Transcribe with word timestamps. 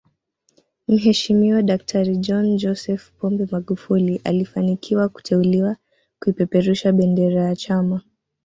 Mheshimiwa 0.87 1.59
daktari 1.69 2.13
John 2.19 2.55
Joseph 2.57 3.11
Pombe 3.19 3.45
Magufuli 3.51 4.21
alifanikiwa 4.23 5.09
kuteuliwa 5.09 5.75
kuipeperusha 6.21 6.91
bendera 6.91 7.41
ya 7.43 7.55
chama 7.55 8.01